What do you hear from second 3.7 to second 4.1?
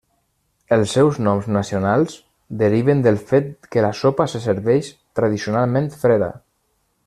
que la